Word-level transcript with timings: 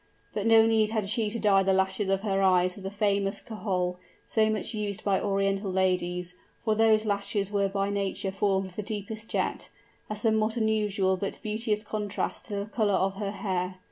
But 0.33 0.47
no 0.47 0.65
need 0.65 0.89
had 0.89 1.07
she 1.09 1.29
to 1.29 1.37
dye 1.37 1.61
the 1.61 1.73
lashes 1.73 2.09
of 2.09 2.21
her 2.21 2.41
eyes 2.41 2.73
with 2.75 2.85
the 2.85 2.89
famous 2.89 3.39
kohol, 3.39 3.99
so 4.25 4.49
much 4.49 4.73
used 4.73 5.03
by 5.03 5.21
Oriental 5.21 5.71
ladies, 5.71 6.33
for 6.65 6.73
those 6.73 7.05
lashes 7.05 7.51
were 7.51 7.67
by 7.69 7.91
nature 7.91 8.31
formed 8.31 8.71
of 8.71 8.75
the 8.75 8.81
deepest 8.81 9.29
jet 9.29 9.69
a 10.09 10.15
somewhat 10.15 10.57
unusual 10.57 11.17
but 11.17 11.37
beauteous 11.43 11.83
contrast 11.83 12.49
with 12.49 12.65
the 12.65 12.71
color 12.75 12.95
of 12.95 13.17
her 13.17 13.29
hair. 13.29 13.75